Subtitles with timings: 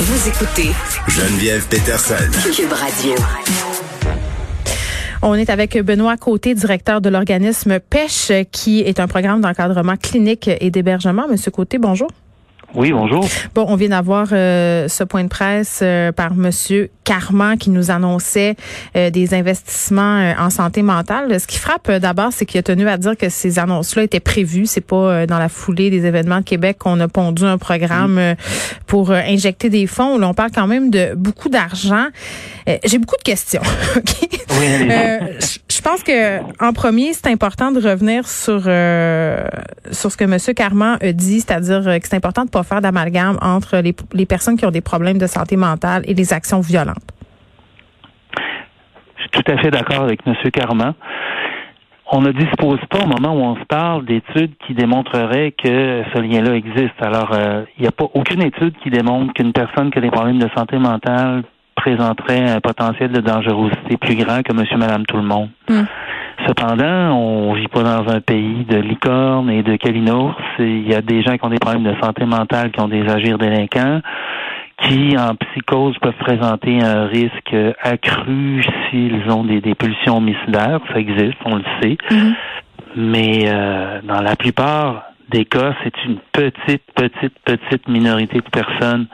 [0.00, 0.70] Vous écoutez
[1.08, 2.14] Geneviève Peterson.
[2.54, 3.14] Cube Radio.
[5.22, 10.48] On est avec Benoît Côté, directeur de l'organisme Pêche, qui est un programme d'encadrement clinique
[10.60, 11.26] et d'hébergement.
[11.28, 12.08] Monsieur Côté, bonjour.
[12.74, 13.26] Oui, bonjour.
[13.54, 17.90] Bon, on vient d'avoir euh, ce point de presse euh, par Monsieur Carman qui nous
[17.90, 18.56] annonçait
[18.94, 21.40] euh, des investissements en santé mentale.
[21.40, 24.66] Ce qui frappe d'abord, c'est qu'il a tenu à dire que ces annonces-là étaient prévues.
[24.66, 28.34] C'est pas dans la foulée des événements de Québec qu'on a pondu un programme
[28.86, 30.18] pour injecter des fonds.
[30.18, 32.06] Là, on parle quand même de beaucoup d'argent.
[32.84, 33.62] J'ai beaucoup de questions.
[34.60, 34.88] Oui,
[35.78, 38.62] je pense que en premier, c'est important de revenir sur
[39.92, 43.78] sur ce que Monsieur Carman a dit, c'est-à-dire que c'est important de faire d'amalgame entre
[43.78, 47.12] les, les personnes qui ont des problèmes de santé mentale et les actions violentes.
[49.18, 50.34] Je suis tout à fait d'accord avec M.
[50.52, 50.94] Carman.
[52.10, 56.20] On ne dispose pas au moment où on se parle d'études qui démontreraient que ce
[56.20, 57.00] lien-là existe.
[57.00, 60.10] Alors, euh, il n'y a pas aucune étude qui démontre qu'une personne qui a des
[60.10, 61.44] problèmes de santé mentale
[61.78, 65.48] présenterait un potentiel de dangerosité plus grand que monsieur, madame, tout le monde.
[65.68, 65.84] Hmm.
[66.46, 70.36] Cependant, on vit pas dans un pays de licorne et de calinours.
[70.58, 73.08] Il y a des gens qui ont des problèmes de santé mentale, qui ont des
[73.08, 74.00] agirs délinquants,
[74.82, 80.80] qui, en psychose, peuvent présenter un risque accru s'ils ont des, pulsions homicidaires.
[80.92, 81.96] Ça existe, on le sait.
[82.10, 82.34] Mhm.
[82.96, 89.06] Mais euh, dans la plupart des cas, c'est une petite, petite, petite minorité de personnes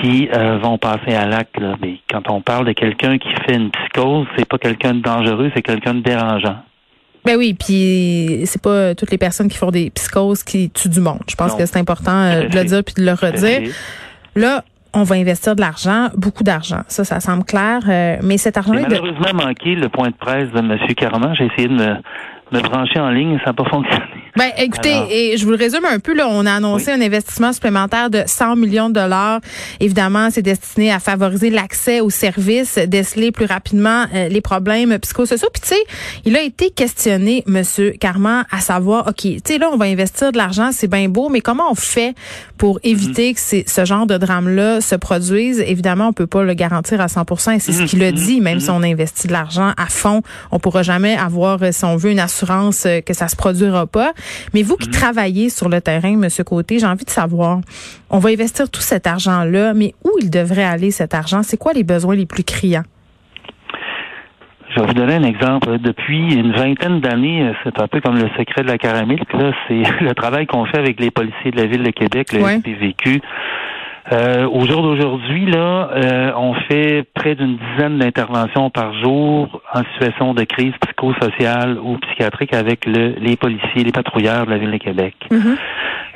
[0.00, 1.56] qui euh, vont passer à l'acte.
[1.80, 5.50] Mais quand on parle de quelqu'un qui fait une psychose, c'est pas quelqu'un de dangereux,
[5.54, 6.56] c'est quelqu'un de dérangeant.
[7.24, 11.00] Ben oui, puis c'est pas toutes les personnes qui font des psychoses qui tuent du
[11.00, 11.22] monde.
[11.28, 13.70] Je pense que c'est important euh, de le dire puis de le redire.
[14.36, 16.82] Là, on va investir de l'argent, beaucoup d'argent.
[16.88, 17.80] Ça, ça semble clair.
[17.88, 18.82] Euh, mais cet argent-là...
[18.82, 20.76] malheureusement manqué le point de presse de M.
[20.94, 21.34] Caraman.
[21.34, 21.96] J'ai essayé de me
[22.54, 24.04] me brancher en ligne, ça n'a pas fonctionné.
[24.36, 26.12] Ben, écoutez, et je vous le résume un peu.
[26.12, 29.40] Là, on a annoncé un investissement supplémentaire de 100 millions de dollars.
[29.78, 35.48] Évidemment, c'est destiné à favoriser l'accès aux services, déceler plus rapidement euh, les problèmes psychosociaux.
[35.52, 35.84] Puis, tu sais,
[36.24, 40.32] il a été questionné, Monsieur Carman, à savoir, ok, tu sais, là, on va investir
[40.32, 42.16] de l'argent, c'est bien beau, mais comment on fait
[42.58, 43.34] pour éviter mhm.
[43.64, 45.60] que ce genre de drame-là se produise?
[45.60, 47.86] Évidemment, on peut pas le garantir à 100 et c'est ce mhm.
[47.86, 48.40] qu'il a dit.
[48.40, 48.76] Même si mhm.
[48.76, 52.18] on investit de l'argent à fond, on pourra jamais avoir, euh, si on veut, une
[52.18, 54.12] assurance euh, que ça se produira pas.
[54.52, 54.94] Mais vous qui mhm.
[54.94, 57.60] travaillez sur le terrain, Monsieur Côté, j'ai envie de savoir,
[58.10, 61.42] on va investir tout cet argent-là, mais où il devrait aller cet argent?
[61.42, 62.84] C'est quoi les besoins les plus criants?
[64.74, 65.78] Je vais vous donner un exemple.
[65.78, 69.20] Depuis une vingtaine d'années, c'est un peu comme le secret de la caramel.
[69.68, 73.20] c'est le travail qu'on fait avec les policiers de la ville de Québec, le SPVQ.
[74.12, 79.82] Euh, au jour d'aujourd'hui, là, euh, on fait près d'une dizaine d'interventions par jour en
[79.94, 84.72] situation de crise psychosociale ou psychiatrique avec le, les policiers, les patrouilleurs de la ville
[84.72, 85.14] de Québec.
[85.30, 85.56] Mm-hmm.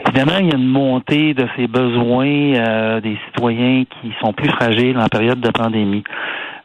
[0.07, 4.51] Évidemment, il y a une montée de ces besoins euh, des citoyens qui sont plus
[4.51, 6.05] fragiles en période de pandémie.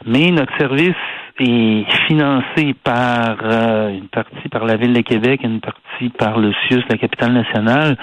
[0.06, 0.94] Mais notre service
[1.40, 3.38] est financé par
[3.90, 7.98] une partie par la ville de Québec, une partie par le CIUS, la capitale nationale.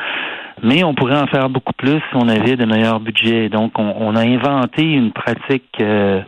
[0.63, 3.49] Mais on pourrait en faire beaucoup plus si on avait de meilleurs budgets.
[3.49, 6.21] Donc, on, a inventé une pratique euh,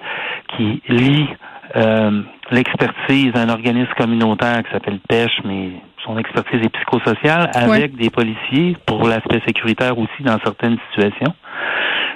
[0.56, 1.28] qui lie
[1.76, 5.70] euh, l'expertise d'un organisme communautaire qui s'appelle Pêche, mais
[6.04, 11.34] son expertise est psychosociale, avec des policiers pour l'aspect sécuritaire aussi dans certaines situations.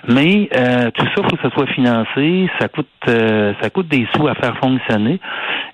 [0.08, 2.48] Mais euh, tout ça, il faut que ça soit financé.
[2.60, 5.20] Ça coûte, euh, ça coûte des sous à faire fonctionner.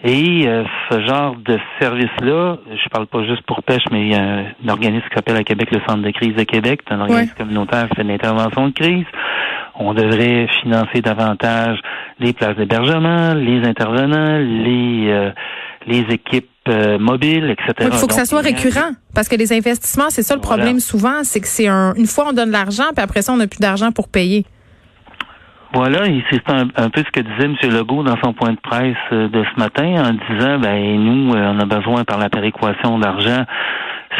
[0.05, 4.15] Et euh, ce genre de service-là, je parle pas juste pour pêche, mais il y
[4.15, 7.34] a un, organisme qui s'appelle à Québec le Centre de crise de Québec, un organisme
[7.37, 9.06] communautaire qui fait de l'intervention de crise.
[9.75, 11.78] On devrait financer davantage
[12.19, 15.33] les places d'hébergement, les intervenants, les
[15.87, 17.72] les équipes euh, etc.
[17.80, 21.24] Il faut que ça soit récurrent parce que les investissements, c'est ça le problème souvent,
[21.24, 23.60] c'est que c'est un, une fois on donne l'argent, puis après ça on n'a plus
[23.60, 24.44] d'argent pour payer.
[25.74, 27.56] Voilà, et c'est un, peu ce que disait M.
[27.70, 31.54] Legault dans son point de presse euh, de ce matin en disant, ben nous, euh,
[31.54, 33.44] on a besoin par la péréquation d'argent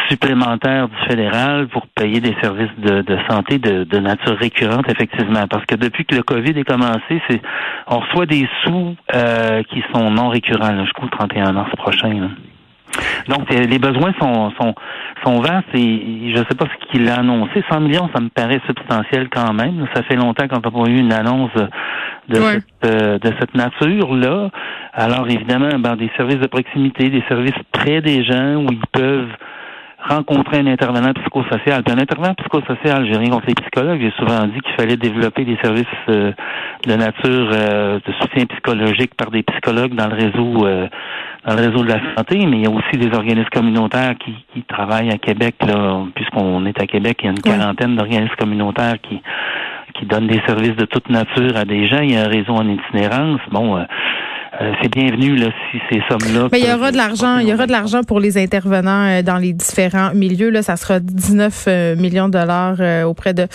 [0.09, 5.47] supplémentaire du fédéral pour payer des services de, santé de, nature récurrente, effectivement.
[5.49, 7.41] Parce que depuis que le COVID est commencé, c'est
[7.87, 12.29] on reçoit des sous euh, qui sont non récurrents, là, jusqu'au 31 mars prochain.
[13.27, 14.75] Donc, les besoins sont, sont,
[15.25, 17.63] sont vastes et je ne sais pas ce qu'il a annoncé.
[17.69, 19.87] 100 millions, ça me paraît substantiel quand même.
[19.95, 21.51] Ça fait longtemps qu'on n'a pas eu une annonce
[22.29, 24.49] de, cette, euh, de cette nature-là.
[24.93, 29.31] Alors, évidemment, ben, des services de proximité, des services près des gens où ils peuvent
[30.07, 31.83] rencontrer un intervenant psychosocial.
[31.83, 35.45] Puis un intervenant psychosocial, j'ai rien contre les psychologues, j'ai souvent dit qu'il fallait développer
[35.45, 36.31] des services euh,
[36.85, 40.67] de nature euh, de soutien psychologique par des psychologues dans le réseau
[41.45, 44.33] dans le réseau de la santé, mais il y a aussi des organismes communautaires qui,
[44.53, 48.35] qui travaillent à Québec, là, puisqu'on est à Québec, il y a une quarantaine d'organismes
[48.37, 49.21] communautaires qui
[49.93, 52.01] qui donne des services de toute nature à des gens.
[52.01, 53.39] Il y a un réseau en itinérance.
[53.51, 53.77] Bon,
[54.63, 56.47] euh, c'est bienvenu là, si ces sommes-là.
[56.51, 59.21] Mais il y aura de l'argent, il y aura de l'argent pour les intervenants euh,
[59.21, 60.49] dans les différents milieux.
[60.49, 63.47] Là, ça sera 19 euh, millions de dollars auprès de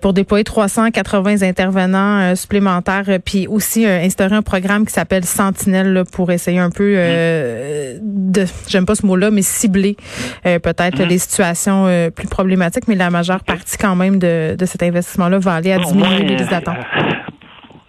[0.00, 6.30] pour déployer 380 intervenants supplémentaires, puis aussi instaurer un programme qui s'appelle Sentinelle là, pour
[6.30, 9.96] essayer un peu de, j'aime pas ce mot-là, mais cibler
[10.44, 11.08] peut-être mm-hmm.
[11.08, 12.88] les situations plus problématiques.
[12.88, 16.44] Mais la majeure partie quand même de, de cet investissement-là va aller à diminuer les
[16.44, 16.76] d'attente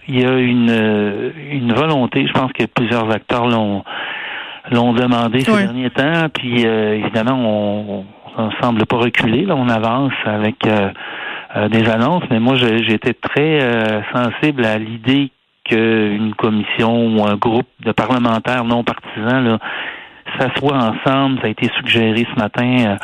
[0.08, 3.84] il y a une, euh, une volonté, je pense que plusieurs acteurs l'ont
[4.72, 8.06] l'ont demandé ces derniers temps, puis euh, évidemment on,
[8.38, 10.90] on semble pas reculer, là, on avance avec euh,
[11.68, 13.60] des annonces, mais moi j'étais très
[14.14, 15.32] sensible à l'idée
[15.66, 19.60] qu'une commission ou un groupe de parlementaires non partisans là,
[20.40, 21.40] s'assoient ensemble.
[21.42, 22.98] Ça a été suggéré ce matin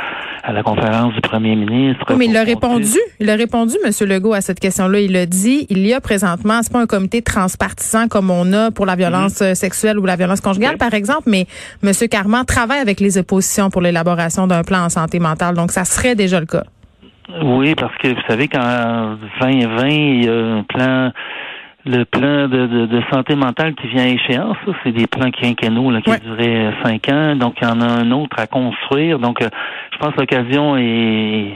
[0.49, 2.05] à la conférence du premier ministre.
[2.17, 2.97] mais il a répondu.
[3.19, 3.91] Il a répondu, M.
[4.07, 4.99] Legault, à cette question-là.
[4.99, 8.71] Il a dit, il y a présentement, c'est pas un comité transpartisan comme on a
[8.71, 9.53] pour la violence mhm.
[9.53, 11.45] sexuelle ou la violence conjugale, par exemple, mais
[11.83, 11.91] M.
[12.09, 15.55] Carman travaille avec les oppositions pour l'élaboration d'un plan en santé mentale.
[15.55, 16.63] Donc, ça serait déjà le cas.
[17.43, 21.11] Oui, parce que vous savez qu'en 2020, il y a un plan
[21.85, 26.01] le plan de, de, santé mentale qui vient à échéance, c'est des plans quinquennaux là,
[26.01, 29.19] qui duraient euh, cinq ans, donc il y en a un autre à construire.
[29.19, 29.49] Donc, euh,
[29.93, 31.53] je pense que l'occasion est,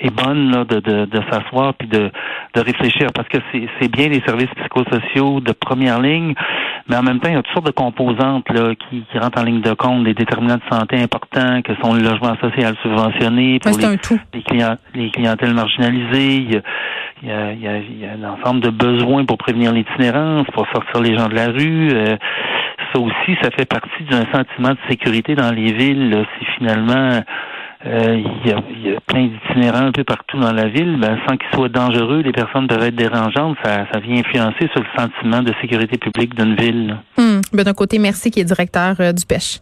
[0.00, 2.10] est bonne là, de, de, de s'asseoir puis de,
[2.54, 3.38] de réfléchir parce que
[3.80, 6.34] c'est bien les services psychosociaux de première ligne,
[6.88, 9.40] mais en même temps, il y a toutes sortes de composantes là, qui, qui rentrent
[9.40, 13.58] en ligne de compte, des déterminants de santé importants que sont le logement social subventionné
[13.60, 13.96] pour les,
[14.34, 16.60] les, clients, les clientèles marginalisées.
[17.22, 19.72] Il y, a, il, y a, il y a, un ensemble de besoins pour prévenir
[19.72, 21.90] l'itinérance, pour sortir les gens de la rue.
[21.92, 22.16] Euh,
[22.92, 26.24] ça aussi, ça fait partie d'un sentiment de sécurité dans les villes.
[26.38, 27.22] si finalement
[27.84, 30.98] euh, il, y a, il, y a, plein d'itinérants un peu partout dans la ville,
[30.98, 34.80] ben, sans qu'ils soient dangereux, les personnes peuvent être dérangeantes, ça, ça vient influencer sur
[34.80, 36.96] le sentiment de sécurité publique d'une ville.
[37.18, 37.42] Hum.
[37.52, 39.60] Ben, d'un côté, merci qui est directeur euh, du pêche.